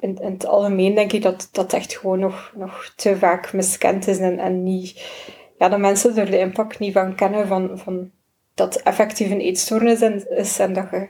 [0.00, 4.18] in, het algemeen denk ik dat dat echt gewoon nog, nog te vaak miskend is
[4.18, 5.10] en, en niet,
[5.58, 8.10] ja, dat mensen er de impact niet van kennen van, van
[8.54, 11.08] dat effectief een eetstoornis is en dat je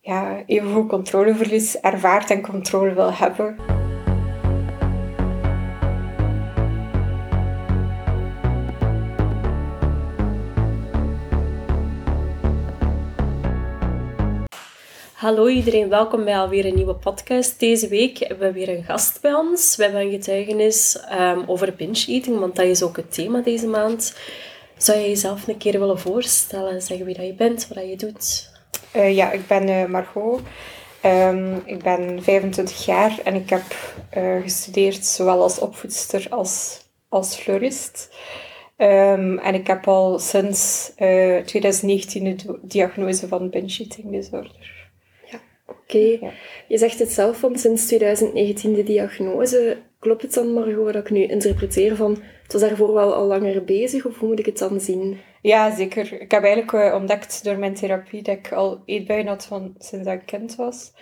[0.00, 3.75] ja, evenveel controleverlies ervaart en controle wil hebben.
[15.26, 17.60] Hallo iedereen, welkom bij alweer een nieuwe podcast.
[17.60, 19.76] Deze week hebben we weer een gast bij ons.
[19.76, 23.66] We hebben een getuigenis um, over binge eating, want dat is ook het thema deze
[23.66, 24.16] maand.
[24.76, 27.96] Zou je jezelf een keer willen voorstellen, zeggen wie dat je bent, wat dat je
[27.96, 28.50] doet?
[28.96, 30.40] Uh, ja, ik ben uh, Margot.
[31.04, 33.74] Um, ik ben 25 jaar en ik heb
[34.16, 38.08] uh, gestudeerd zowel als opvoedster als als florist.
[38.76, 44.75] Um, en ik heb al sinds 2019 de diagnose van binge eating disorder.
[45.86, 46.32] Oké,
[46.68, 49.76] je zegt het zelf van sinds 2019 de diagnose.
[49.98, 53.64] Klopt het dan, Margot, dat ik nu interpreteer van het was daarvoor wel al langer
[53.64, 55.20] bezig, of hoe moet ik het dan zien?
[55.42, 56.20] Ja, zeker.
[56.20, 60.04] Ik heb eigenlijk uh, ontdekt door mijn therapie dat ik al eetbuien had van sinds
[60.04, 60.92] dat ik kind was.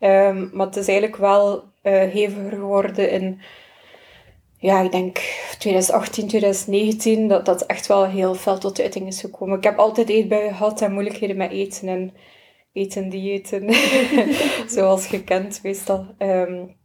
[0.00, 3.40] Um, maar het is eigenlijk wel uh, heviger geworden in,
[4.58, 5.18] ja, ik denk
[5.58, 9.58] 2018, 2019, dat dat echt wel heel veel tot uiting is gekomen.
[9.58, 12.14] Ik heb altijd eetbuien gehad en moeilijkheden met eten en
[12.74, 13.74] eten, diëten,
[14.74, 16.06] zoals gekend meestal.
[16.18, 16.76] Um,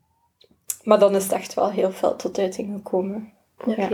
[0.84, 3.34] maar dan is het echt wel heel veel tot uiting gekomen.
[3.66, 3.90] Ja.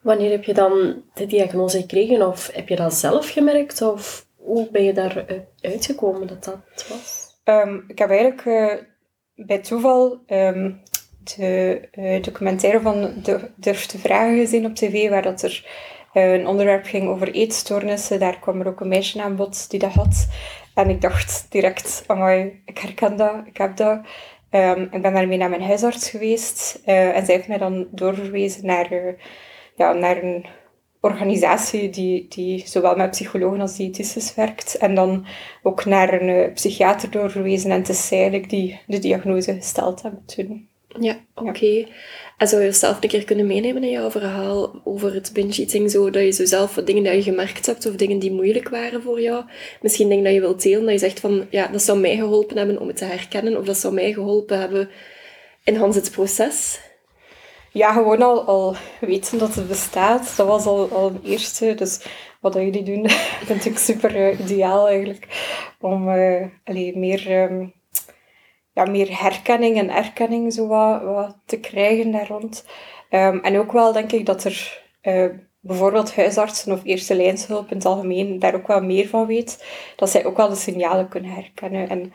[0.00, 2.28] Wanneer heb je dan de diagnose gekregen?
[2.28, 3.82] Of heb je dat zelf gemerkt?
[3.82, 7.22] Of hoe ben je daar uitgekomen dat dat was?
[7.44, 8.72] Um, ik heb eigenlijk uh,
[9.46, 10.82] bij toeval um,
[11.36, 15.66] de uh, documentaire van de, Durf te Vragen gezien op tv, waar dat er
[16.14, 18.18] uh, een onderwerp ging over eetstoornissen.
[18.18, 20.28] Daar kwam er ook een meisje aan bod die dat had.
[20.74, 24.00] En ik dacht direct, amai, ik herken dat, ik heb dat.
[24.50, 26.80] Um, ik ben daarmee naar mijn huisarts geweest.
[26.86, 29.12] Uh, en zij heeft mij dan doorverwezen naar, uh,
[29.76, 30.46] ja, naar een
[31.00, 34.76] organisatie die, die zowel met psychologen als diëtistes werkt.
[34.76, 35.26] En dan
[35.62, 37.70] ook naar een uh, psychiater doorverwezen.
[37.70, 40.68] En het is eigenlijk die de diagnose gesteld hebben toen.
[41.00, 41.86] Ja, oké.
[42.42, 45.90] En zou je jezelf een keer kunnen meenemen in jouw verhaal over het binge-eating?
[45.90, 49.02] Zo dat je zo zelf dingen die je gemerkt hebt of dingen die moeilijk waren
[49.02, 49.44] voor jou.
[49.80, 52.56] Misschien dingen dat je wilt delen, dat je zegt van ja, dat zou mij geholpen
[52.56, 53.58] hebben om het te herkennen.
[53.58, 54.90] Of dat zou mij geholpen hebben
[55.64, 56.80] in het proces.
[57.72, 60.36] Ja, gewoon al, al weten dat het bestaat.
[60.36, 61.74] Dat was al, al een eerste.
[61.74, 62.00] Dus
[62.40, 63.08] wat jullie doen,
[63.48, 65.26] vind ik super uh, ideaal eigenlijk.
[65.80, 67.42] Om uh, allee, meer...
[67.42, 67.72] Um,
[68.72, 72.66] ja, meer herkenning en erkenning zo wat, wat te krijgen daar rond.
[73.10, 75.26] Um, en ook wel denk ik dat er uh,
[75.60, 79.64] bijvoorbeeld huisartsen of eerste lijnshulp in het algemeen daar ook wel meer van weet.
[79.96, 81.88] Dat zij ook wel de signalen kunnen herkennen.
[81.88, 82.12] En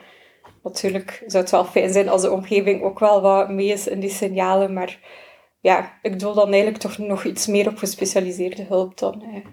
[0.62, 4.00] natuurlijk zou het wel fijn zijn als de omgeving ook wel wat mee is in
[4.00, 4.72] die signalen.
[4.72, 5.00] Maar
[5.60, 9.22] ja, ik doe dan eigenlijk toch nog iets meer op gespecialiseerde hulp dan.
[9.22, 9.44] Uh,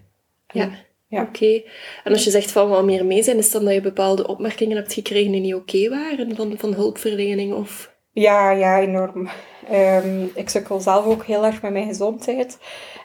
[0.48, 0.70] ja.
[1.08, 1.22] Ja.
[1.22, 1.62] Oké.
[2.04, 4.78] En als je zegt van wat meer mee zijn, is dan dat je bepaalde opmerkingen
[4.78, 7.54] hebt gekregen die niet oké waren van, van hulpverlening?
[7.54, 7.96] Of...
[8.12, 9.30] Ja, ja, enorm.
[9.72, 12.58] Um, ik sukkel zelf ook heel erg met mijn gezondheid.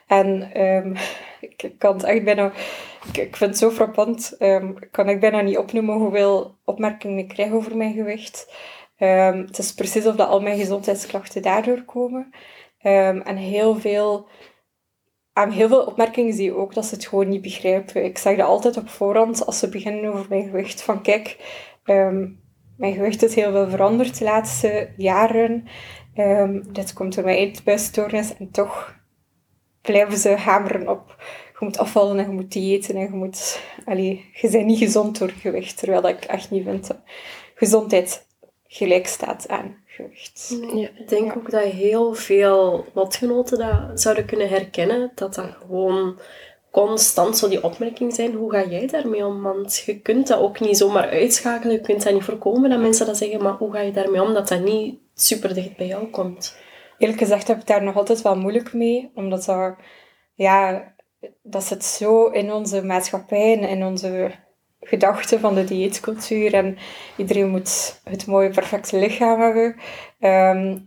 [0.07, 0.97] En um,
[1.49, 2.53] ik, kan het echt bijna...
[3.09, 4.37] Ik, ik vind het zo frappant.
[4.39, 8.55] Um, kan ik bijna niet opnoemen hoeveel opmerkingen ik krijg over mijn gewicht.
[8.97, 12.31] het is precies of dat al mijn gezondheidsklachten daardoor komen.
[13.25, 14.29] en heel veel
[15.41, 18.05] aan heel veel opmerkingen zie je ook dat ze het gewoon niet begrijpen.
[18.05, 20.83] Ik zeg dat altijd op voorhand als ze beginnen over mijn gewicht.
[20.83, 21.37] Van kijk,
[21.85, 22.41] um,
[22.77, 25.69] mijn gewicht is heel veel veranderd de laatste jaren.
[26.17, 28.99] Um, dit komt door mijn eetbuisstoornis en toch
[29.83, 31.17] blijven ze hameren op.
[31.59, 33.63] Je moet afvallen en je moet diëten en je moet...
[33.85, 37.01] Allee, je bent niet gezond door gewicht, terwijl ik echt niet vind dat
[37.55, 38.27] gezondheid
[38.67, 40.57] gelijk staat aan gewicht.
[40.75, 46.19] Ja, ik denk ook dat heel veel lotgenoten dat zouden kunnen herkennen, dat dat gewoon
[46.71, 48.35] constant zo die opmerkingen zijn.
[48.35, 49.43] Hoe ga jij daarmee om?
[49.43, 53.07] Want je kunt dat ook niet zomaar uitschakelen, je kunt dat niet voorkomen dat mensen
[53.07, 56.07] dat zeggen, maar hoe ga je daarmee om dat dat niet super dicht bij jou
[56.07, 56.57] komt?
[56.99, 59.75] Eerlijk gezegd heb ik daar nog altijd wel moeilijk mee, omdat dat,
[60.35, 60.93] ja,
[61.43, 64.31] dat zit zo in onze maatschappij en in onze
[64.81, 66.77] gedachte van de dieetcultuur en
[67.17, 69.77] iedereen moet het mooie, perfecte lichaam hebben.
[70.21, 70.79] Ehm,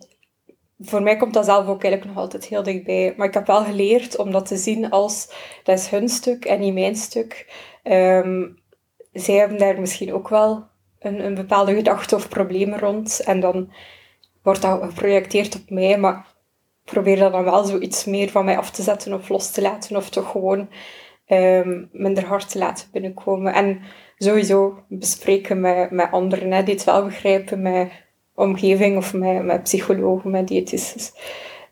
[0.80, 3.13] voor mij komt dat zelf ook eigenlijk nog altijd heel dichtbij.
[3.18, 6.60] Maar ik heb wel geleerd om dat te zien als dat is hun stuk en
[6.60, 7.54] niet mijn stuk.
[7.84, 8.62] Um,
[9.13, 10.68] zij hebben daar misschien ook wel
[11.00, 13.22] een, een bepaalde gedachte of problemen rond.
[13.25, 13.72] En dan
[14.44, 15.98] wordt dat geprojecteerd op mij.
[15.98, 16.28] Maar
[16.84, 19.96] probeer dat dan wel zoiets meer van mij af te zetten of los te laten.
[19.96, 20.69] Of toch gewoon
[21.28, 23.54] um, minder hard te laten binnenkomen.
[23.54, 23.80] En
[24.18, 27.90] sowieso bespreken met, met anderen hè, die het wel begrijpen, met
[28.36, 31.12] omgeving of met, met psychologen, met diëtistes,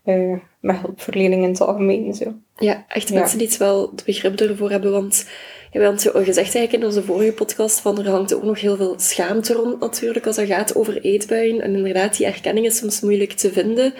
[0.06, 2.13] uh, met hulpverlening in het algemeen.
[2.13, 2.33] Zo.
[2.56, 5.30] Ja, echt mensen die het wel het begrip ervoor hebben, want
[5.71, 8.62] ja, we hadden al gezegd eigenlijk in onze vorige podcast van er hangt ook nog
[8.62, 11.62] heel veel schaamte rond natuurlijk als het gaat over eetbuien.
[11.62, 13.94] En inderdaad, die erkenning is soms moeilijk te vinden.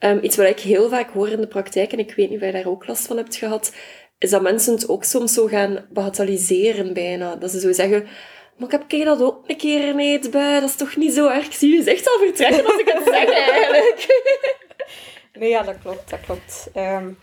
[0.00, 2.42] Um, iets wat ik heel vaak hoor in de praktijk, en ik weet niet of
[2.42, 3.74] jij daar ook last van hebt gehad,
[4.18, 7.36] is dat mensen het ook soms zo gaan bagatelliseren bijna.
[7.36, 8.06] Dat ze zo zeggen,
[8.56, 11.46] maar ik heb dat ook een keer een eetbui, dat is toch niet zo erg.
[11.46, 14.22] Ik zie je echt al vertrekken als ik het zeg eigenlijk.
[15.32, 16.70] Nee, ja, dat klopt, dat klopt.
[16.76, 17.18] Um,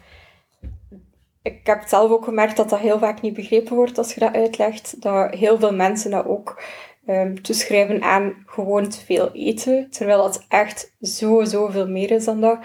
[1.42, 4.34] ik heb zelf ook gemerkt dat dat heel vaak niet begrepen wordt als je dat
[4.34, 5.02] uitlegt.
[5.02, 6.64] Dat heel veel mensen dat ook
[7.08, 9.90] um, toeschrijven aan gewoon te veel eten.
[9.90, 12.60] Terwijl dat echt zo, zoveel meer is dan dat.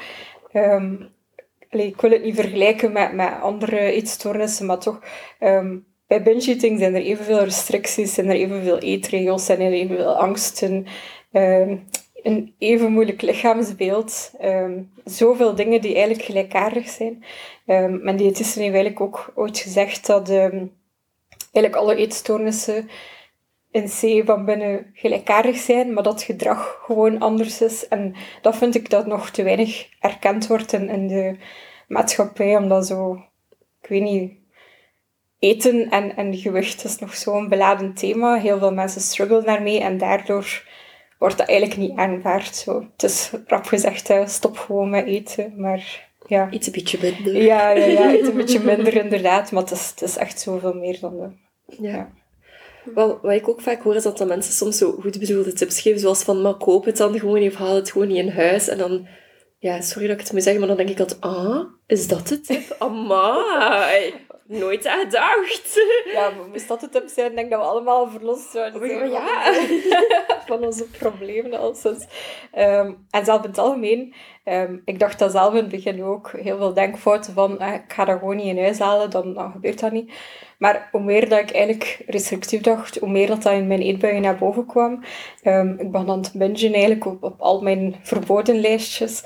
[0.52, 1.14] Um,
[1.70, 5.00] ik wil het niet vergelijken met, met andere eetstoornissen, maar toch...
[5.40, 10.16] Um, bij binge eating zijn er evenveel restricties, zijn er evenveel eetregels, zijn er evenveel
[10.16, 10.86] angsten.
[12.22, 14.32] een even moeilijk lichaamsbeeld.
[14.42, 17.24] Um, zoveel dingen die eigenlijk gelijkaardig zijn.
[18.02, 22.88] Mijn diëtisten heeft eigenlijk ook ooit gezegd dat eigenlijk alle eetstoornissen
[23.76, 27.88] in C van binnen gelijkaardig zijn, maar dat gedrag gewoon anders is.
[27.88, 31.36] En dat vind ik dat nog te weinig erkend wordt in, in de
[31.88, 33.14] maatschappij, omdat zo,
[33.82, 34.32] ik weet niet,
[35.38, 38.38] eten en, en gewicht is nog zo'n beladen thema.
[38.38, 40.64] Heel veel mensen struggelen daarmee en daardoor
[41.18, 42.56] wordt dat eigenlijk niet aanvaard.
[42.56, 42.86] Zo.
[42.92, 46.50] Het is rap gezegd, stop gewoon met eten, maar ja.
[46.50, 47.42] Iets een beetje minder.
[47.42, 50.74] Ja, ja, ja iets een beetje minder inderdaad, maar het is, het is echt zoveel
[50.74, 51.32] meer dan dat.
[51.80, 52.12] Ja.
[52.94, 56.00] Wel, wat ik ook vaak hoor, is dat mensen soms zo goed bedoelde tips geven,
[56.00, 58.68] zoals van, maar koop het dan gewoon of haal het gewoon niet in huis.
[58.68, 59.06] En dan,
[59.58, 62.28] ja, sorry dat ik het moet zeggen, maar dan denk ik altijd, ah, is dat
[62.28, 62.76] de tip?
[62.78, 64.14] Amai,
[64.48, 65.80] nooit aan gedacht.
[66.12, 69.02] Ja, maar moest dat de tip zijn, denk dat we allemaal verlost zouden zijn.
[69.02, 69.52] Oh, ja.
[70.46, 72.06] Van onze problemen al sinds.
[72.58, 74.14] Um, en zelf in het algemeen,
[74.44, 77.92] um, ik dacht dat zelf in het begin ook, heel veel denkfouten van, eh, ik
[77.92, 80.12] ga dat gewoon niet in huis halen, dan, dan gebeurt dat niet.
[80.58, 84.22] Maar hoe meer dat ik eigenlijk restrictief dacht, hoe meer dat, dat in mijn eetbuien
[84.22, 85.04] naar boven kwam.
[85.44, 89.22] Um, ik ben aan het bingen eigenlijk op, op al mijn verboden lijstjes.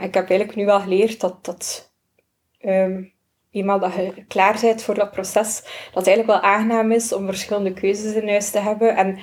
[0.00, 1.92] Ik heb eigenlijk nu wel geleerd dat, dat
[2.60, 3.12] um,
[3.50, 7.26] eenmaal dat je klaar bent voor dat proces, dat het eigenlijk wel aangenaam is om
[7.26, 8.96] verschillende keuzes in huis te hebben.
[8.96, 9.18] En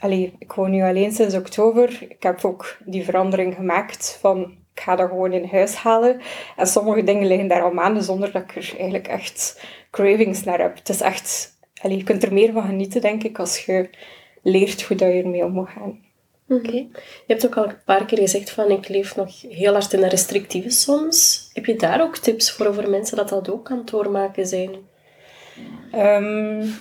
[0.00, 2.06] allee, ik woon nu alleen sinds oktober.
[2.08, 6.20] Ik heb ook die verandering gemaakt van ik ga dat gewoon in huis halen.
[6.56, 10.60] En sommige dingen liggen daar al maanden zonder dat ik er eigenlijk echt cravings naar
[10.60, 10.76] heb.
[10.76, 13.90] Het is echt, allee, je kunt er meer van genieten, denk ik, als je
[14.42, 16.05] leert hoe dat je ermee om moet gaan.
[16.48, 16.70] Oké.
[16.72, 16.88] Je
[17.26, 20.08] hebt ook al een paar keer gezegd van ik leef nog heel hard in de
[20.08, 21.50] restrictieve soms.
[21.52, 24.74] Heb je daar ook tips voor over mensen dat dat ook aan het doormaken zijn?
[25.94, 26.74] Um,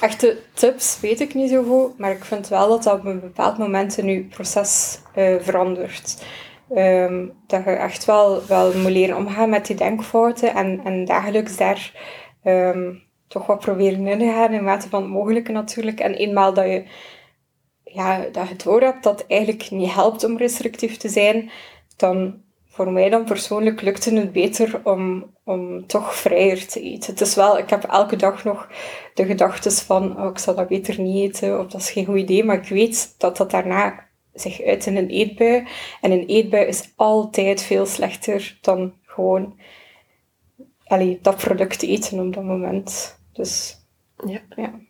[0.00, 3.20] echte tips weet ik niet zo goed, maar ik vind wel dat dat op een
[3.20, 6.24] bepaald moment in je proces uh, verandert.
[6.74, 11.56] Um, dat je echt wel, wel moet leren omgaan met die denkfouten en, en dagelijks
[11.56, 11.92] daar
[12.44, 16.00] um, toch wat proberen in te gaan in mate van het mogelijke natuurlijk.
[16.00, 16.84] En eenmaal dat je,
[17.84, 21.50] ja, dat je door hebt dat het eigenlijk niet helpt om restrictief te zijn,
[21.96, 27.10] dan voor mij dan persoonlijk lukte het beter om, om toch vrijer te eten.
[27.10, 28.68] Het is wel, ik heb elke dag nog
[29.14, 32.18] de gedachten van, oh, ik zal dat beter niet eten, of dat is geen goed
[32.18, 35.66] idee, maar ik weet dat dat daarna zich uit in een eetbui.
[36.00, 39.58] En een eetbui is altijd veel slechter dan gewoon
[40.84, 43.18] allee, dat product eten op dat moment.
[43.32, 43.76] Dus
[44.26, 44.40] ja.
[44.56, 44.80] ja.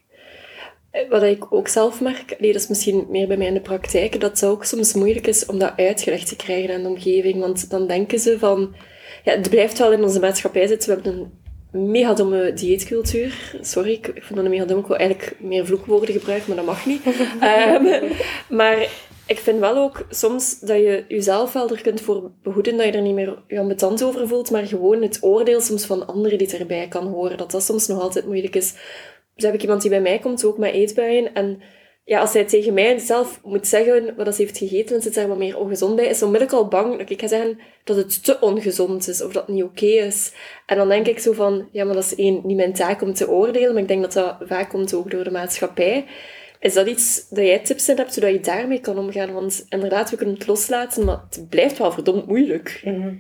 [1.09, 4.21] Wat ik ook zelf merk, nee, dat is misschien meer bij mij in de praktijk,
[4.21, 7.41] dat het ook soms moeilijk is om dat uitgelegd te krijgen aan de omgeving.
[7.41, 8.75] Want dan denken ze van...
[9.25, 10.89] Ja, het blijft wel in onze maatschappij zitten.
[10.89, 11.31] We hebben
[11.73, 13.57] een mega domme dieetcultuur.
[13.61, 14.79] Sorry, ik, ik vind dat een mega dom.
[14.79, 17.07] Ik wil eigenlijk meer vloekwoorden gebruiken, maar dat mag niet.
[17.07, 18.11] um,
[18.59, 18.89] maar
[19.31, 22.93] ik vind wel ook soms dat je jezelf wel er kunt voor behoeden dat je
[22.93, 26.59] er niet meer je ambetant over voelt, maar gewoon het oordeel soms van anderen die
[26.59, 28.75] erbij kan horen, dat dat soms nog altijd moeilijk is.
[29.35, 31.63] Dus heb ik iemand die bij mij komt, ook met eetbuien, en
[32.05, 35.29] ja, als zij tegen mij zelf moet zeggen wat ze heeft gegeten en zit daar
[35.29, 38.25] wat meer ongezond bij, is ze onmiddellijk al bang dat ik ga zeggen dat het
[38.25, 40.33] te ongezond is of dat het niet oké is.
[40.67, 43.15] En dan denk ik zo van, ja, maar dat is één, niet mijn taak om
[43.15, 46.07] te oordelen, maar ik denk dat dat vaak komt ook door de maatschappij.
[46.61, 49.33] Is dat iets dat jij tips in hebt, zodat je daarmee kan omgaan?
[49.33, 52.81] Want inderdaad, we kunnen het loslaten, maar het blijft wel verdomd moeilijk.
[52.85, 53.15] Mhm.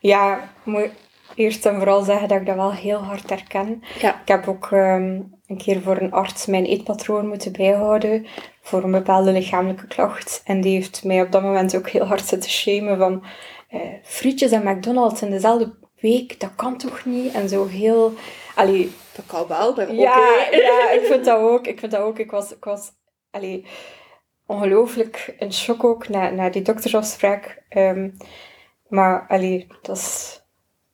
[0.00, 0.90] Ja, moet
[1.34, 3.82] eerst en vooral zeggen dat ik dat wel heel hard herken.
[4.00, 4.20] Ja.
[4.20, 8.26] Ik heb ook ehm, een keer voor een arts mijn eetpatroon moeten bijhouden
[8.60, 10.42] voor een bepaalde lichamelijke klacht.
[10.44, 13.24] En die heeft mij op dat moment ook heel hard zitten shamen van
[13.70, 17.32] uh, frietjes en McDonald's in dezelfde week, dat kan toch niet?
[17.32, 18.12] En zo heel...
[18.54, 18.90] Allee,
[19.92, 21.66] ja, ja, ik vind dat ook.
[21.66, 22.18] Ik vind dat ook.
[22.18, 22.90] Ik was, ik was
[23.30, 23.66] allee,
[24.46, 27.62] ongelooflijk in shock ook na, na die doktersafspraak.
[27.68, 28.10] Ehm,
[28.88, 30.40] maar allee, dat is,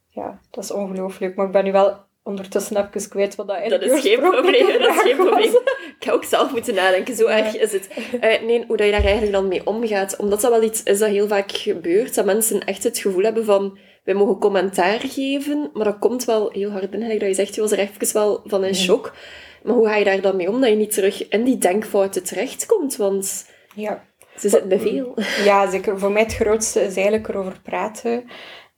[0.09, 1.37] ja, dat is ongelooflijk.
[1.37, 4.95] Maar ik ben nu wel ondertussen even kwijt wat dat Dat is geen probleem, dat
[4.95, 5.55] is geen probleem.
[5.99, 7.89] Ik ga ook zelf moeten nadenken, zo erg is het.
[8.15, 10.17] Uh, nee, hoe dat je daar eigenlijk dan mee omgaat.
[10.17, 13.45] Omdat dat wel iets is dat heel vaak gebeurt, dat mensen echt het gevoel hebben
[13.45, 17.09] van wij mogen commentaar geven, maar dat komt wel heel hard binnen.
[17.09, 19.15] Dat je zegt, je was er even wel van in shock.
[19.63, 22.25] Maar hoe ga je daar dan mee om, dat je niet terug in die denkfouten
[22.25, 22.97] terechtkomt?
[22.97, 24.05] Want ja.
[24.37, 25.15] ze zitten bij veel.
[25.45, 25.99] Ja, zeker.
[25.99, 28.25] Voor mij het grootste is eigenlijk erover praten.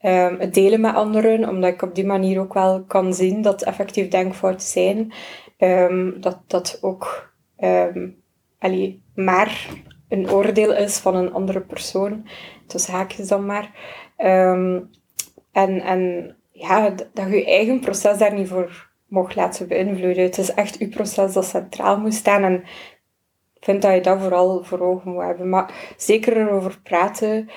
[0.01, 3.63] Um, het delen met anderen, omdat ik op die manier ook wel kan zien dat
[3.63, 5.13] effectief denkfouten zijn.
[5.57, 8.23] Um, dat dat ook um,
[8.59, 9.67] allee, maar
[10.09, 12.27] een oordeel is van een andere persoon.
[12.67, 13.71] Tussen haakjes dan maar.
[15.67, 20.23] En, en ja, dat je je eigen proces daar niet voor mocht laten beïnvloeden.
[20.23, 22.43] Het is echt uw proces dat centraal moet staan.
[22.43, 22.53] En
[23.53, 25.49] ik vind dat je dat vooral voor ogen moet hebben.
[25.49, 27.49] Maar zeker erover praten.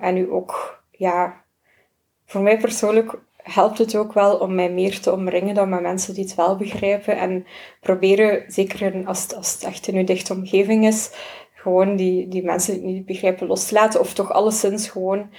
[0.00, 1.44] en u ook ja,
[2.24, 6.14] voor mij persoonlijk helpt het ook wel om mij meer te omringen dan met mensen
[6.14, 7.18] die het wel begrijpen.
[7.18, 7.46] En
[7.80, 11.10] proberen, zeker als het, als het echt in uw dichte omgeving is,
[11.54, 14.00] gewoon die, die mensen die het niet begrijpen los te laten.
[14.00, 15.30] Of toch alleszins gewoon...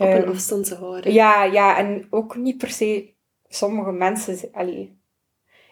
[0.00, 1.12] Op een um, afstand te houden.
[1.12, 3.14] Ja, ja, en ook niet per se
[3.48, 4.38] sommige mensen...
[4.52, 4.98] Allee,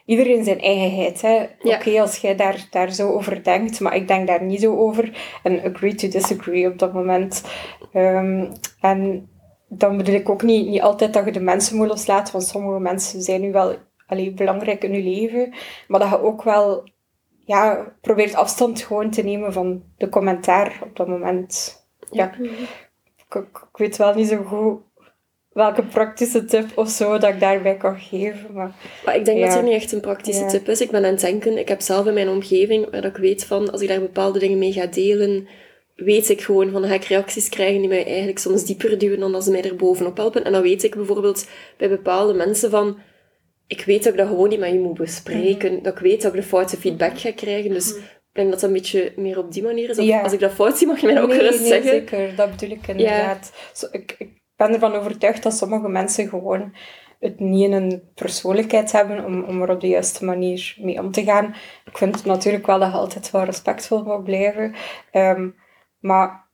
[0.04, 1.20] iedereen zijn eigenheid.
[1.20, 1.46] Hè.
[1.62, 1.76] Ja.
[1.76, 5.38] Oké, als jij daar, daar zo over denkt, maar ik denk daar niet zo over.
[5.42, 7.44] En agree to disagree op dat moment.
[7.94, 9.28] Um, en
[9.68, 12.80] dan bedoel ik ook niet, niet altijd dat je de mensen moet loslaten, want sommige
[12.80, 15.54] mensen zijn nu wel allee, belangrijk in je leven,
[15.88, 16.88] maar dat je ook wel
[17.44, 21.76] ja, probeert afstand gewoon te nemen van de commentaar op dat moment.
[22.10, 22.34] Ja.
[23.28, 24.80] Ik, ik, weet wel niet zo goed
[25.58, 28.52] welke praktische tip of zo dat ik daarbij kan geven.
[28.52, 30.80] Maar, maar ik denk dat er niet echt een praktische tip is.
[30.80, 33.70] Ik ben aan het denken, ik heb zelf in mijn omgeving, waar ik weet van,
[33.70, 35.48] als ik daar bepaalde dingen mee ga delen,
[35.94, 39.34] weet ik gewoon van, ga ik reacties krijgen die mij eigenlijk soms dieper duwen dan
[39.34, 40.44] als ze mij er bovenop helpen.
[40.44, 42.98] En dan weet ik bijvoorbeeld bij bepaalde mensen van,
[43.66, 45.72] ik weet dat ik dat gewoon niet met je moet bespreken.
[45.72, 45.82] Mhm.
[45.82, 47.70] Dat ik weet dat ik de foute feedback ga krijgen.
[47.70, 48.02] Dus mhm.
[48.38, 49.98] Denk dat dat een beetje meer op die manier is.
[49.98, 51.90] Of als ik dat fout zie, mag je mij ook nee, gerust nee, zeggen.
[51.90, 52.36] zeker.
[52.36, 53.52] Dat bedoel ik inderdaad.
[53.72, 56.74] Zo, ik, ik ben ervan overtuigd dat sommige mensen gewoon
[57.20, 61.12] het niet in een persoonlijkheid hebben om, om er op de juiste manier mee om
[61.12, 61.54] te gaan.
[61.84, 64.74] Ik vind natuurlijk wel dat je altijd wel respectvol moet blijven.
[65.12, 65.56] Um,
[66.00, 66.46] maar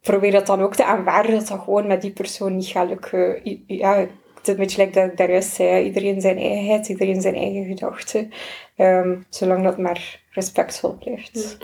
[0.00, 3.40] probeer dat dan ook te aanvaarden dat dat gewoon met die persoon niet gaat lukken.
[3.66, 4.08] Ja, het
[4.42, 5.84] is een beetje like dat ik daar juist zei.
[5.84, 8.32] Iedereen zijn eigenheid, iedereen zijn eigen gedachten.
[8.76, 11.56] Um, zolang dat maar respectvol blijft.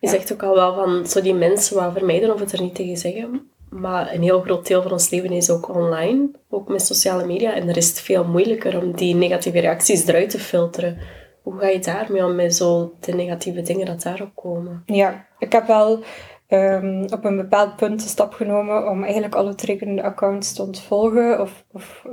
[0.00, 2.74] Je zegt ook al wel van zo die mensen wat vermijden of het er niet
[2.74, 3.50] tegen zeggen.
[3.70, 7.54] Maar een heel groot deel van ons leven is ook online, ook met sociale media.
[7.54, 10.98] En er is het veel moeilijker om die negatieve reacties eruit te filteren.
[11.42, 14.82] Hoe ga je daarmee om met zo de negatieve dingen dat daarop komen?
[14.86, 16.04] Ja, ik heb wel
[16.48, 21.40] um, op een bepaald punt de stap genomen om eigenlijk alle triggerende accounts te ontvolgen.
[21.40, 22.04] Of, of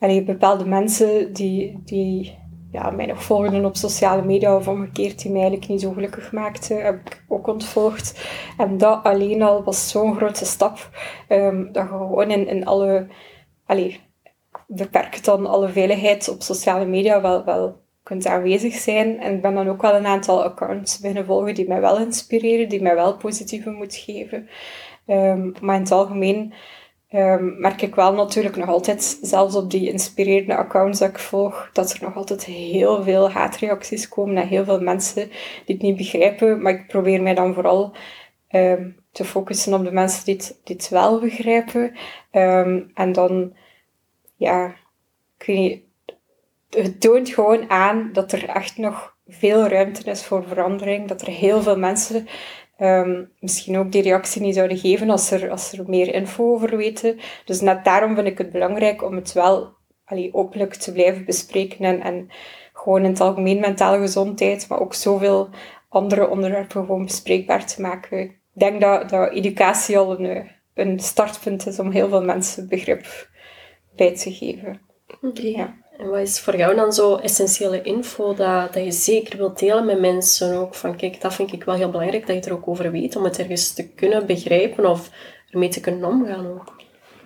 [0.00, 2.38] uh, bepaalde mensen die, die
[2.72, 6.32] ja, mij nog volgden op sociale media of omgekeerd, die mij eigenlijk niet zo gelukkig
[6.32, 8.28] maakten, heb ik ook ontvolgd.
[8.58, 10.90] En dat alleen al was zo'n grote stap,
[11.28, 13.06] um, dat je gewoon in, in alle...
[13.66, 14.00] Allee,
[14.66, 19.20] beperkt dan alle veiligheid op sociale media wel, wel kunt aanwezig zijn.
[19.20, 22.68] En ik ben dan ook wel een aantal accounts beginnen volgen die mij wel inspireren,
[22.68, 24.48] die mij wel positieve moed geven.
[25.06, 26.52] Um, maar in het algemeen
[27.12, 31.70] um, merk ik wel natuurlijk nog altijd, zelfs op die inspirerende accounts dat ik volg,
[31.72, 35.28] dat er nog altijd heel veel haatreacties komen en heel veel mensen
[35.64, 36.62] die het niet begrijpen.
[36.62, 37.92] Maar ik probeer mij dan vooral
[38.50, 41.96] um, te focussen op de mensen die het, wel begrijpen.
[42.94, 43.52] en dan,
[44.36, 44.74] ja,
[46.70, 51.08] het toont gewoon aan dat er echt nog veel ruimte is voor verandering.
[51.08, 52.28] Dat er heel veel mensen
[52.80, 56.76] um, misschien ook die reactie niet zouden geven als er, als er meer info over
[56.76, 57.18] weten.
[57.44, 61.84] Dus net daarom vind ik het belangrijk om het wel allee, openlijk te blijven bespreken.
[61.84, 62.28] En, en
[62.72, 65.48] gewoon in het algemeen mentale gezondheid, maar ook zoveel
[65.88, 68.18] andere onderwerpen gewoon bespreekbaar te maken.
[68.20, 73.28] Ik denk dat, dat educatie al een, een startpunt is om heel veel mensen begrip
[73.96, 74.80] bij te geven.
[75.22, 75.42] Oké.
[75.42, 75.79] Ja.
[76.00, 79.86] En wat is voor jou dan zo essentiële info dat, dat je zeker wilt delen
[79.86, 80.56] met mensen?
[80.56, 83.16] Ook van, kijk, dat vind ik wel heel belangrijk, dat je er ook over weet,
[83.16, 85.10] om het ergens te kunnen begrijpen of
[85.50, 86.82] ermee te kunnen omgaan ook.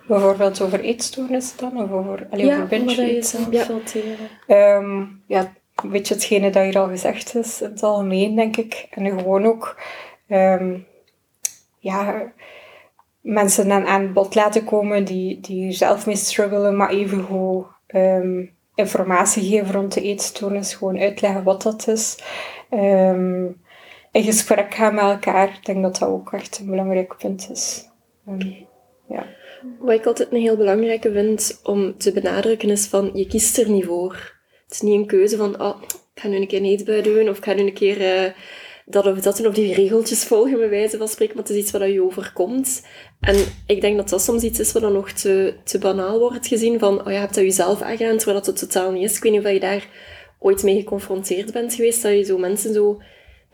[0.07, 1.83] Bijvoorbeeld over eetstoornissen dan?
[1.83, 3.67] Of over, alleen ja, over binge je zelf ja.
[3.67, 4.83] wilt delen.
[4.83, 5.53] Um, ja,
[5.83, 8.87] een beetje hetgene dat hier al gezegd is, in het algemeen, denk ik.
[8.91, 9.81] En gewoon ook...
[10.29, 10.87] Um,
[11.79, 12.33] ja,
[13.21, 17.27] mensen aan, aan bod laten komen die, die zelf mee struggelen, maar even
[17.87, 22.19] um, informatie geven rond de eetstoornis, gewoon uitleggen wat dat is.
[22.71, 23.45] ehm,
[24.13, 25.49] in gesprek gaan met elkaar.
[25.49, 27.89] Ik denk dat dat ook echt een belangrijk punt is.
[28.27, 28.51] Ehm,
[29.09, 29.27] ja.
[29.79, 33.71] Wat ik altijd een heel belangrijke vind om te benadrukken is van, je kiest er
[33.71, 34.13] niet voor.
[34.65, 35.83] Het is niet een keuze van, oh,
[36.15, 38.31] ik ga nu een keer een eetbui doen, of ik ga nu een keer uh,
[38.85, 41.63] dat of dat doen, of die regeltjes volgen, bij wijze van spreken, maar het is
[41.63, 42.87] iets wat je overkomt.
[43.21, 43.37] En
[43.67, 46.79] ik denk dat dat soms iets is wat dan nog te, te banaal wordt gezien,
[46.79, 49.17] van, oh ja, je hebt dat jezelf aangedaan, terwijl dat het totaal niet is.
[49.17, 49.89] Ik weet niet of je daar
[50.39, 53.01] ooit mee geconfronteerd bent geweest, dat je zo mensen zo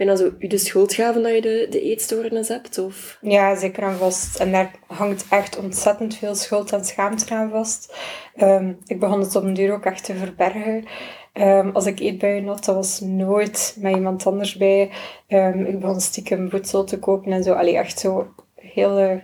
[0.00, 2.78] bijna zo u de schuld gaven dat je de, de eetstoornis hebt?
[2.78, 3.18] Of?
[3.20, 4.38] Ja, zeker en vast.
[4.38, 7.94] En daar hangt echt ontzettend veel schuld en schaamte aan vast.
[8.36, 10.84] Um, ik begon het op een duur ook echt te verbergen.
[11.32, 14.90] Um, als ik eetbuien had, dat was nooit met iemand anders bij.
[15.28, 17.52] Um, ik begon stiekem voedsel te kopen en zo.
[17.52, 19.22] Allee, echt zo hele,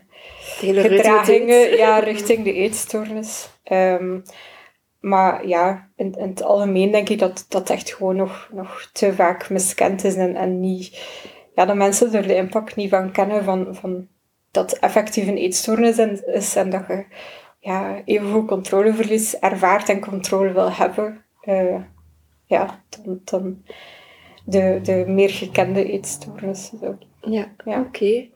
[0.61, 3.49] hele gedragingen ja, richting de eetstoornis.
[5.01, 9.15] Maar ja, in, in het algemeen denk ik dat dat echt gewoon nog, nog te
[9.15, 11.07] vaak miskend is en, en niet,
[11.55, 14.09] ja, dat mensen er de impact niet van kennen van, van
[14.51, 17.05] dat effectief een eetstoornis is en dat je
[17.61, 21.25] ja, evenveel controleverlies ervaart en controle wil hebben.
[21.45, 21.77] Uh,
[22.47, 23.63] ja, dan, dan
[24.45, 26.71] de, de meer gekende eetstoornis.
[26.81, 26.99] Zo.
[27.21, 27.81] Ja, ja.
[27.81, 28.27] oké.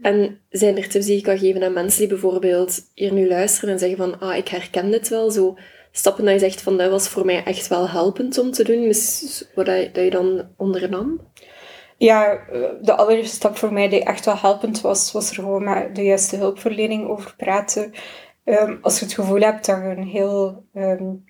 [0.00, 3.70] En zijn er tips die je kan geven aan mensen die bijvoorbeeld hier nu luisteren
[3.70, 5.56] en zeggen van, ah, ik herken dit wel, zo
[5.92, 8.86] stappen dat je zegt van dat was voor mij echt wel helpend om te doen,
[9.54, 11.20] wat dat je dan ondernam?
[11.96, 12.40] Ja,
[12.80, 16.02] de allereerste stap voor mij die echt wel helpend was, was er gewoon met de
[16.02, 17.92] juiste hulpverlening over praten.
[18.44, 21.24] Um, als je het gevoel hebt dat je een heel um,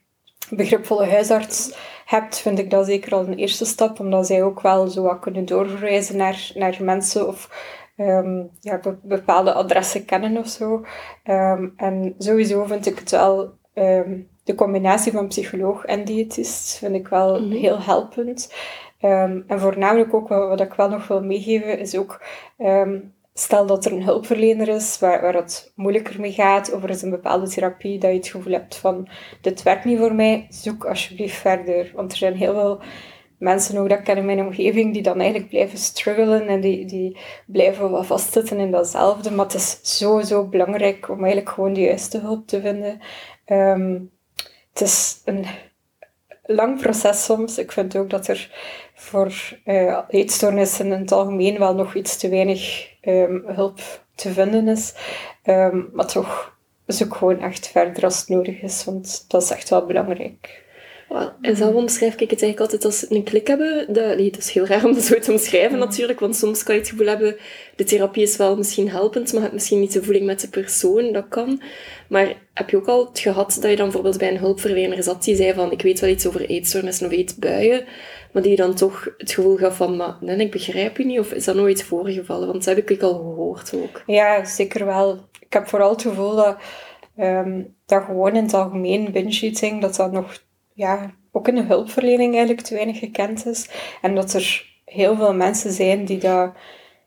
[0.57, 1.75] begripvolle huisarts
[2.07, 5.19] hebt, vind ik dat zeker al een eerste stap, omdat zij ook wel zo wat
[5.19, 7.49] kunnen doorverwijzen naar, naar mensen of
[7.97, 10.85] um, ja, bepaalde adressen kennen of zo.
[11.77, 13.55] en sowieso vind ik het wel
[14.45, 17.51] de combinatie van psycholoog en diëtist vind ik wel mhm.
[17.51, 18.53] heel helpend.
[19.01, 22.23] Ehm, en voornamelijk ook wat, wat, ik wel nog wil meegeven is ook,
[22.59, 22.99] ehm,
[23.35, 27.03] stel dat er een hulpverlener is waar, waar het moeilijker mee gaat, of er is
[27.03, 29.09] een bepaalde therapie dat je het gevoel hebt van
[29.41, 31.93] dit werkt niet voor mij, zoek alsjeblieft verder.
[31.95, 32.81] Want er zijn heel veel
[33.39, 36.87] mensen ook dat ik ken in mijn omgeving die dan eigenlijk blijven struggelen en die,
[36.87, 39.31] die blijven wat vastzitten in datzelfde.
[39.31, 43.01] Maar het is zo, zo belangrijk om eigenlijk gewoon de juiste hulp te vinden.
[43.45, 43.99] Ehm,
[44.73, 45.47] het is een
[46.43, 47.59] lang proces soms.
[47.59, 48.51] Ik vind ook dat er
[49.03, 49.33] voor
[49.65, 53.81] uh, eetstoornissen in het algemeen wel nog iets te weinig um, hulp
[54.15, 54.95] te vinden is.
[55.45, 59.69] Um, maar toch zoek gewoon echt verder als het nodig is, want dat is echt
[59.69, 60.61] wel belangrijk.
[61.41, 63.93] En zelf omschrijf ik het eigenlijk altijd als een klik hebben.
[63.93, 66.75] Dat, nee, het is heel raar om dat zo te omschrijven natuurlijk, want soms kan
[66.75, 67.37] je het gevoel hebben,
[67.77, 70.49] de therapie is wel misschien helpend, maar je hebt misschien niet de voeling met de
[70.49, 71.63] persoon, dat kan.
[72.09, 75.25] Maar heb je ook al het gehad dat je dan bijvoorbeeld bij een hulpverlener zat
[75.25, 77.85] die zei van, ik weet wel iets over eetstoornissen of eetbuien,
[78.33, 81.33] maar die dan toch het gevoel gaf van, maar nee, ik begrijp je niet, of
[81.33, 82.47] is dat nooit voorgevallen?
[82.49, 84.03] Want dat heb ik al gehoord ook.
[84.07, 85.19] Ja, zeker wel.
[85.41, 86.57] Ik heb vooral het gevoel dat,
[87.19, 90.43] um, dat gewoon in het algemeen binge-eating, dat dat nog
[90.75, 93.69] ja, ook in de hulpverlening eigenlijk te weinig gekend is.
[94.03, 96.53] En dat er heel veel mensen zijn die, dat,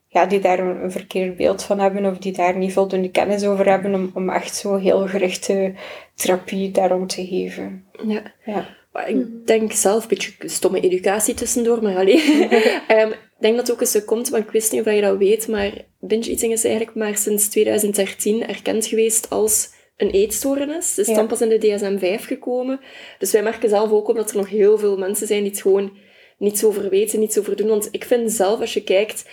[0.08, 3.70] ja, die daar een, verkeerd beeld van hebben of die daar niet voldoende kennis over
[3.70, 5.74] hebben om, om echt zo heel gerichte
[6.16, 7.86] therapie daarom te geven.
[8.06, 8.22] Ja.
[8.46, 8.66] ja.
[9.08, 12.52] Ik denk zelf, een beetje stomme educatie tussendoor, maar alleen.
[12.92, 15.18] um, ik denk dat het ook eens komt, want ik wist niet of je dat
[15.18, 20.94] weet, maar binge eating is eigenlijk maar sinds 2013 erkend geweest als een eetstoornis.
[20.94, 22.80] Dus dan pas in de DSM-5 gekomen.
[23.20, 25.62] Dus wij merken zelf ook op dat er nog heel veel mensen zijn die het
[25.62, 25.98] gewoon
[26.38, 27.68] niets over weten, niets over doen.
[27.68, 29.26] Want ik vind zelf, als je kijkt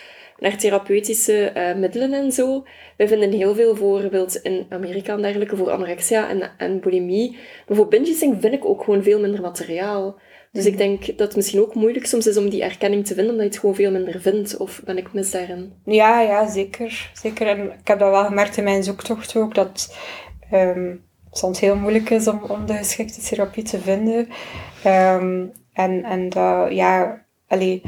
[0.43, 2.65] naar therapeutische uh, middelen en zo,
[2.97, 7.37] wij vinden heel veel bijvoorbeeld in Amerika en dergelijke voor anorexia en, en bulimie.
[7.69, 10.21] Maar voor binge vind ik ook gewoon veel minder materiaal.
[10.53, 13.33] Dus ik denk dat het misschien ook moeilijk soms is om die erkenning te vinden,
[13.33, 14.57] omdat je het gewoon veel minder vindt.
[14.57, 15.73] Of ben ik mis daarin?
[15.85, 17.11] Ja, ja, zeker.
[17.15, 17.47] zeker.
[17.47, 19.97] En ik heb dat wel gemerkt in mijn zoektocht ook, dat
[20.53, 24.29] um, soms heel moeilijk is om, om de geschikte therapie te vinden.
[24.87, 27.83] Um, en en dat, ja, allee,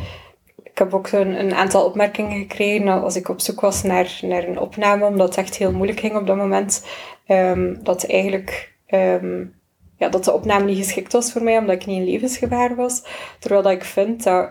[0.74, 4.48] ik heb ook een, een aantal opmerkingen gekregen als ik op zoek was naar, naar
[4.48, 6.86] een opname, omdat het echt heel moeilijk ging op dat moment.
[7.26, 9.54] Um, dat eigenlijk um,
[9.96, 13.04] ja, dat de opname niet geschikt was voor mij, omdat ik niet in levensgevaar was.
[13.38, 14.50] Terwijl dat ik vind dat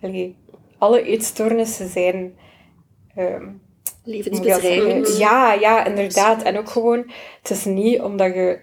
[0.00, 0.36] allee,
[0.78, 2.38] alle eetstoornissen zijn
[3.18, 3.62] um,
[4.04, 5.18] levensbedreigend.
[5.18, 6.42] Ja, ja, inderdaad.
[6.42, 7.10] En ook gewoon,
[7.42, 8.60] het is niet omdat je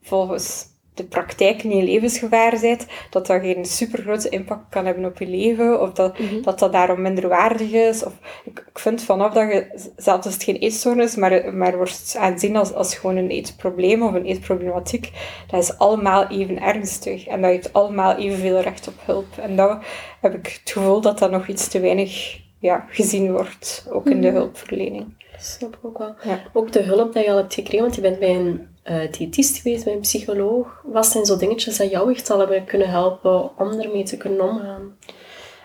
[0.00, 5.18] volgens de praktijk in je levensgevaar bent, dat dat geen supergrote impact kan hebben op
[5.18, 6.42] je leven, of dat, Mhm.
[6.42, 8.04] dat dat daarom minderwaardig is.
[8.04, 8.12] Of,
[8.44, 12.56] ik, ik vind vanaf dat je, zelfs als het geen eetstoornis, maar, maar wordt aanzien
[12.56, 15.10] als, als gewoon een eetprobleem of een eetproblematiek,
[15.50, 17.26] dat is allemaal even ernstig.
[17.26, 19.26] En dat heeft allemaal evenveel recht op hulp.
[19.40, 19.78] En dat
[20.20, 24.20] heb ik het gevoel dat dat nog iets te weinig ja, gezien wordt, ook in
[24.20, 25.14] de hulpverlening.
[25.32, 26.14] Dat snap ik ook wel.
[26.24, 26.40] Ja.
[26.52, 29.56] Ook de hulp die je al hebt gekregen, want je bent bij een eh diëtist
[29.56, 30.82] geweest, bij een psycholoog.
[30.84, 34.40] Wat zijn zo dingetjes dat jou echt al hebben kunnen helpen om ermee te kunnen
[34.40, 34.96] omgaan?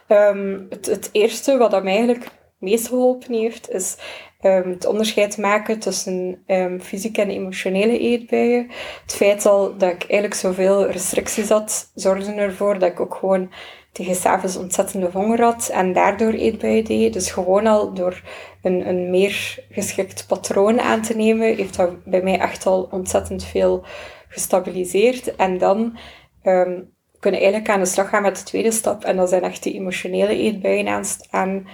[0.07, 3.97] Ehm, het, het eerste wat dat mij eigenlijk meest geholpen heeft, is
[4.39, 8.71] ehm, het onderscheid maken tussen ehm, fysieke en emotionele eetbuien.
[9.01, 13.51] Het feit al dat ik eigenlijk zoveel restricties had, zorgde ervoor dat ik ook gewoon
[13.97, 17.13] tegen s'avonds ontzettende honger had en daardoor eetbuien deed.
[17.13, 18.21] Dus gewoon al door
[18.61, 23.43] een, een meer geschikt patroon aan te nemen, heeft dat bij mij echt al ontzettend
[23.43, 23.85] veel
[24.27, 25.35] gestabiliseerd.
[25.35, 25.97] En dan
[26.41, 26.81] ehm,
[27.19, 29.03] kunnen eigenlijk aan de slag gaan met de tweede stap.
[29.03, 31.67] En dat zijn echt die emotionele eetbuien aan, aan,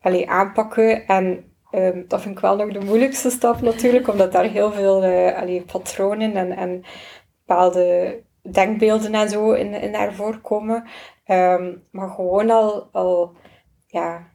[0.00, 1.06] allee, aanpakken.
[1.06, 5.02] En ehm, dat vind ik wel nog de moeilijkste stap natuurlijk, omdat daar heel veel
[5.02, 6.84] eh, patronen en, en
[7.46, 8.18] bepaalde
[8.52, 10.40] denkbeelden en zo in, in naar voren
[11.30, 13.32] Ehm, maar gewoon al, al
[13.86, 14.32] ja,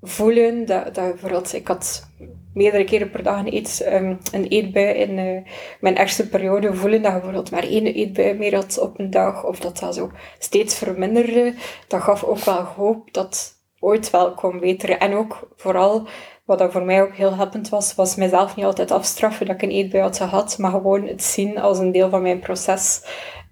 [0.00, 2.10] voelen dat, dat bijvoorbeeld, ik had
[2.54, 7.12] meerdere keren per dag een, ehm, een eetbui in eh, mijn ergste periode voelen dat
[7.12, 10.78] je bijvoorbeeld maar één eetbui meer had op een dag, of dat dat zo steeds
[10.78, 11.54] verminderde.
[11.88, 15.00] Dat gaf ook wel hoop dat ooit wel kon beteren.
[15.00, 16.06] En ook vooral,
[16.44, 19.62] wat dat voor mij ook heel helpend was, was mezelf niet altijd afstraffen dat ik
[19.62, 23.04] een eetbui had gehad, maar gewoon het zien als een deel van mijn proces.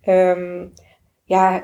[0.02, 0.66] Ehm,
[1.24, 1.62] ja,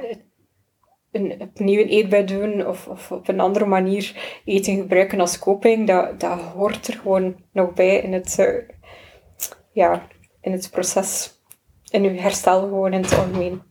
[1.13, 6.21] een, opnieuw een eetbui doen of, op een andere manier eten gebruiken als coping, dat,
[6.21, 8.77] dat hoort er gewoon nog bij in het, eh,
[9.73, 10.07] ja,
[10.41, 11.41] in het proces,
[11.91, 13.63] in je herstel gewoon in het algemeen.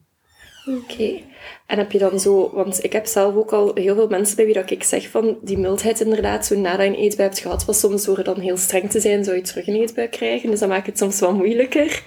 [0.65, 1.21] Oké.
[1.67, 4.45] En heb je dan zo, want ik heb zelf ook al heel veel mensen bij
[4.45, 7.65] wie dat ik zeg van die mildheid inderdaad, zo nadat je een eetbui hebt gehad,
[7.65, 10.49] was soms door dan heel streng te zijn, zou je terug een eetbui krijgen.
[10.49, 12.03] Dus dat maakt het soms wat moeilijker.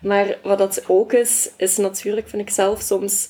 [0.00, 3.28] Maar wat dat ook is, is natuurlijk, vind ik zelf, soms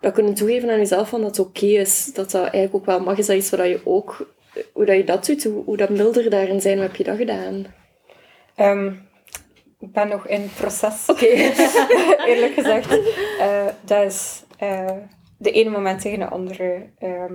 [0.00, 2.10] dat kunnen toegeven aan jezelf van dat het oké is.
[2.14, 3.18] Dat dat eigenlijk ook wel mag.
[3.18, 4.34] Is dat iets wat je ook,
[4.72, 7.16] hoe dat je dat doet, hoe, hoe dat milder daarin zijn, hoe heb je dat
[7.16, 7.66] gedaan?
[8.54, 8.86] Ehm,
[9.80, 11.06] ik ben nog in het proces.
[11.06, 11.26] Oké.
[12.30, 12.98] Eerlijk gezegd.
[13.38, 14.96] Eh, dat is eh,
[15.38, 16.90] de ene moment tegen de andere.
[16.98, 17.34] Ehm,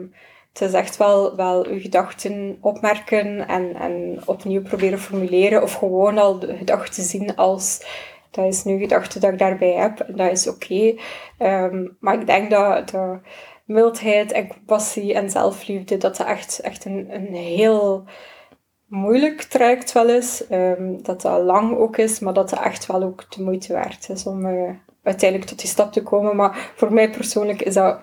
[0.54, 5.62] het is echt wel, wel uw gedachten opmerken en, en opnieuw proberen formuleren.
[5.62, 7.82] Of gewoon al de gedachten zien als...
[8.36, 10.00] Dat is nu gedachte dat ik daarbij heb.
[10.00, 10.95] En dat is oké.
[11.38, 13.19] Ehm, maar ik denk dat, dat
[13.65, 15.98] mildheid en compassie en zelfliefde...
[15.98, 18.04] Dat dat echt, echt een, een heel
[18.88, 20.48] moeilijk traject wel is.
[20.48, 24.10] Ehm, dat dat lang ook is, maar dat het echt wel ook de moeite waard
[24.10, 26.36] is om eh, uiteindelijk tot die stap te komen.
[26.36, 28.00] Maar voor mij persoonlijk is dat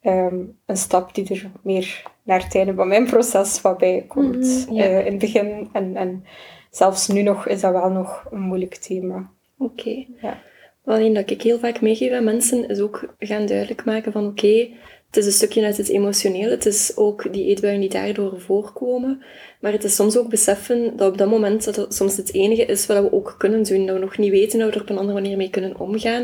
[0.00, 4.66] ehm, een stap die er meer naar het einde van mijn proces wat bij komt.
[4.68, 4.78] Mhm.
[4.78, 6.24] Eh, in het begin en, en
[6.70, 9.30] zelfs nu nog is dat wel nog een moeilijk thema.
[9.58, 10.06] Oké.
[10.22, 10.42] Ja.
[10.84, 14.26] Wel, een dat ik heel vaak meegeef aan mensen, is ook gaan duidelijk maken van
[14.26, 14.68] oké,
[15.06, 16.50] het is een stukje uit het emotioneel.
[16.50, 19.22] Het is ook die eetbuien die daardoor voorkomen.
[19.60, 22.64] Maar het is soms ook beseffen dat op dat moment dat het soms het enige
[22.64, 23.86] is wat we ook kunnen doen.
[23.86, 26.22] Dat we nog niet weten hoe we er op een andere manier mee kunnen omgaan.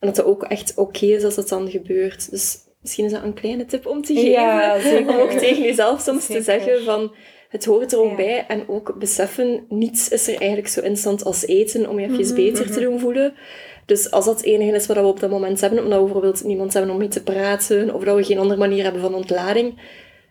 [0.00, 2.30] En dat het ook echt oké is als dat dan gebeurt.
[2.30, 4.30] Dus misschien is dat een kleine tip om te geven.
[4.30, 4.76] Ja.
[4.98, 6.42] Om ook tegen jezelf soms Zeker.
[6.42, 7.14] te zeggen van...
[7.54, 8.14] Het hoort er ook Ja.
[8.16, 8.44] bij.
[8.48, 12.34] En ook beseffen, niets is er eigenlijk zo instant als eten om je even Mhm,
[12.34, 13.34] beter te doen voelen.
[13.86, 16.44] Dus als dat het enige is wat we op dat moment hebben, omdat we bijvoorbeeld
[16.44, 19.78] niemand hebben om mee te praten, of dat we geen andere manier hebben van ontlading,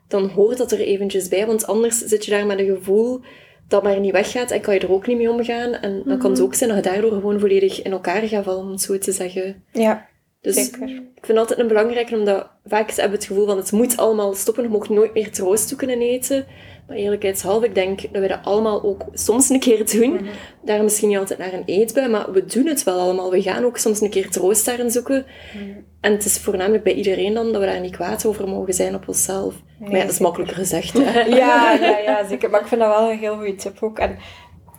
[0.07, 1.45] dan hoort dat er eventjes bij.
[1.45, 3.21] Want anders zit je daar met een gevoel
[3.67, 5.73] dat maar niet weggaat en kan je er ook niet mee omgaan.
[5.73, 6.47] En dan kan het Mhm.
[6.47, 9.11] ook zijn dat je daardoor gewoon volledig in elkaar gaat vallen, om het zo te
[9.11, 9.63] zeggen.
[9.71, 10.07] Ja,
[10.43, 10.89] Dus zeker.
[11.15, 14.33] ik vind altijd een belangrijke, omdat vaak hebben we het gevoel van het moet allemaal
[14.33, 16.45] stoppen, je mag nooit meer troost toe kunnen eten.
[16.87, 20.13] Maar eerlijkheidshalve, ik denk dat we dat allemaal ook soms een keer doen.
[20.13, 20.23] Mhm.
[20.61, 23.31] Daar misschien niet altijd naar een eetbui, maar we doen het wel allemaal.
[23.31, 25.25] We gaan ook soms een keer troost daarin zoeken.
[25.53, 25.63] Mhm.
[26.01, 28.95] En het is voornamelijk bij iedereen dan dat we daar niet kwaad over mogen zijn
[28.95, 29.55] op onszelf.
[29.79, 30.93] maar ja, dat is makkelijker gezegd.
[30.93, 31.21] Hè?
[31.35, 32.49] Ja, ja, ja, zeker.
[32.49, 33.99] Maar ik vind dat wel een heel goede tip ook.
[33.99, 34.17] En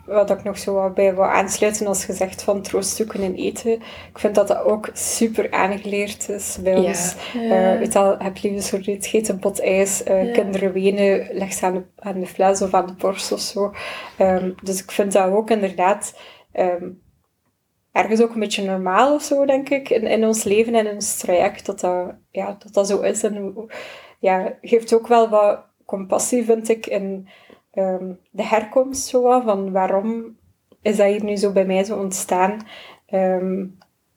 [0.06, 3.72] wat ik nog zo wat bij wil aansluiten als gezegd van troost zoeken en eten.
[3.72, 6.88] Ik vind dat dat ook super aangeleerd is bij Ja.
[6.88, 7.14] ons.
[7.50, 10.32] Eh, weet al, heb liefdesverdriet, geet een pot ijs, eh, Ja.
[10.32, 13.72] kinderen wenen, leg ze aan de, aan de fles of aan de borst of zo.
[14.18, 16.18] Ehm, dus ik vind dat ook inderdaad
[16.52, 16.88] ehm,
[17.92, 20.94] ergens ook een beetje normaal of zo, denk ik, in, in ons leven en in
[20.94, 23.22] ons traject, dat dat, ja, dat, dat zo is.
[23.22, 23.54] En
[24.18, 27.28] ja, geeft ook wel wat compassie, vind ik, in
[27.74, 30.36] ehm, de herkomst zo van waarom
[30.82, 32.66] is dat hier nu zo bij mij zo ontstaan.
[33.06, 33.66] Ehm,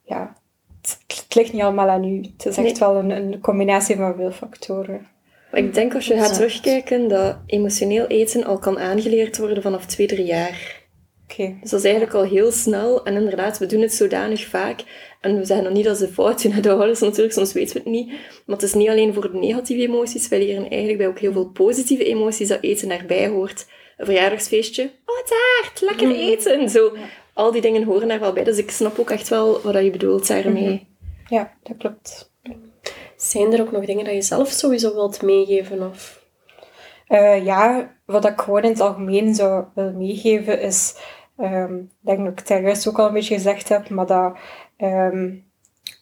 [0.03, 0.35] ja,
[0.81, 2.21] het, ligt niet allemaal aan u.
[2.21, 5.07] Het is echt wel een, een combinatie van veel factoren.
[5.51, 9.85] Maar ik denk als je gaat terugkijken, dat emotioneel eten al kan aangeleerd worden vanaf
[9.85, 10.76] twee, drie jaar.
[11.38, 13.06] Dus dat is eigenlijk al heel snel.
[13.06, 14.84] En inderdaad, we doen het zodanig vaak.
[15.21, 17.80] En we zeggen nog niet dat ze fout doen, de ouders natuurlijk, soms weten we
[17.80, 18.08] het niet.
[18.45, 20.28] Maar het is niet alleen voor de negatieve emoties.
[20.28, 23.67] Wij leren eigenlijk bij ook heel veel positieve emoties dat eten erbij hoort.
[23.97, 24.84] Een verjaardagsfeestje.
[24.84, 26.69] Oh, taart, lekker eten.
[26.69, 26.93] Zo,
[27.34, 28.43] al die dingen horen daar wel bij.
[28.43, 30.88] Dus ik snap ook echt wel wat je bedoelt daarmee.
[31.30, 32.32] Ja, dat klopt.
[33.15, 35.89] Zijn er ook nog dingen dat je zelf sowieso wilt meegeven?
[35.89, 36.26] Of?
[37.10, 40.95] Uh, ja, wat ik gewoon in het algemeen zou willen meegeven is...
[41.38, 44.38] Um, ik denk dat ik het juist ook al een beetje gezegd heb, maar dat
[44.78, 45.45] um,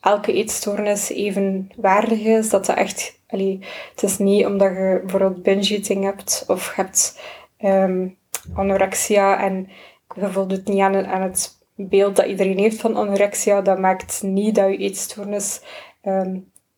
[0.02, 2.50] elke eetstoornis even waardig is.
[2.50, 3.20] Dat dat echt...
[3.28, 7.22] Het is niet omdat je bijvoorbeeld binge-eating hebt of hebt
[7.60, 8.18] um,
[8.54, 9.70] anorexia en
[10.16, 13.62] je voldoet niet aan, aan het beeld dat iedereen heeft van anorexia.
[13.62, 15.62] Dat maakt niet dat je eetstoornis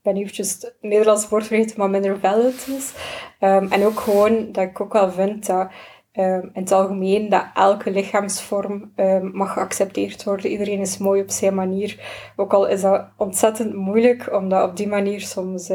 [0.02, 2.94] ben eventjes het Nederlands woord vergeten, maar minder valid is.
[3.40, 5.72] En ook gewoon dat ik ook wel vind dat
[6.18, 10.52] um, in het algemeen dat elke lichaamsvorm um, mag geaccepteerd worden.
[10.52, 12.00] Iedereen is mooi op zijn manier.
[12.36, 15.72] Ook al is dat ontzettend moeilijk om dat op die manier soms,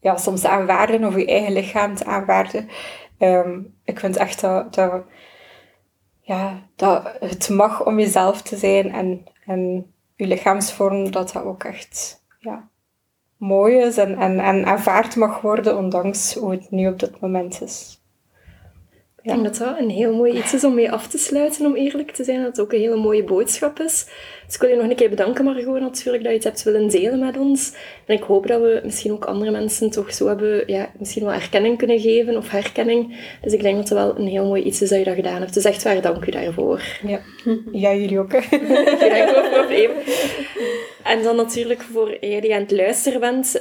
[0.00, 2.68] ja, soms aanvaarden of je eigen lichaam te aanvaarden.
[3.84, 5.02] ik vind echt dat, dat,
[6.20, 11.64] ja, dat het mag om jezelf te zijn en, en je lichaamsvorm, dat dat ook
[11.64, 12.68] echt ja,
[13.36, 17.62] mooi is en, en, en aanvaard mag worden, ondanks hoe het nu op dit moment
[17.62, 17.99] is.
[19.22, 21.74] Ik denk dat dat een heel mooi iets is om mee af te sluiten, om
[21.74, 22.38] eerlijk te zijn.
[22.42, 24.06] Dat het ook een hele mooie boodschap is.
[24.46, 26.88] Dus ik wil je nog een keer bedanken, Margot, natuurlijk, dat je het hebt willen
[26.88, 27.72] delen met ons.
[28.06, 31.32] En ik hoop dat we misschien ook andere mensen toch zo hebben, ja, misschien wel
[31.32, 33.16] erkenning kunnen geven, of herkenning.
[33.42, 35.40] Dus ik denk dat het wel een heel mooi iets is dat je dat gedaan
[35.40, 35.54] hebt.
[35.54, 36.82] Dus echt waar, dank u daarvoor.
[37.06, 37.20] Ja,
[37.72, 38.32] ja jullie ook.
[38.42, 39.90] Geen probleem.
[41.04, 43.58] En dan natuurlijk voor jij die aan het luisteren bent,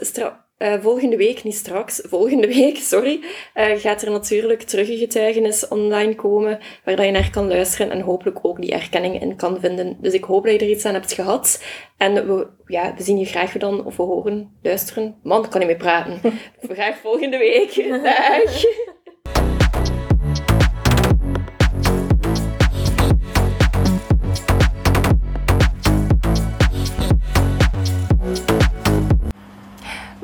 [0.60, 3.20] uh, volgende week, niet straks, volgende week, sorry,
[3.56, 7.92] uh, gaat er natuurlijk terug een getuigenis online komen waar dat je naar kan luisteren
[7.92, 9.98] en hopelijk ook die erkenning in kan vinden.
[10.02, 11.64] Dus ik hoop dat je er iets aan hebt gehad.
[11.98, 15.16] En we, ja, we zien je graag dan, of we horen, luisteren.
[15.24, 16.20] Man, kan niet meer praten.
[16.70, 17.76] graag volgende week.
[18.04, 18.98] Dag!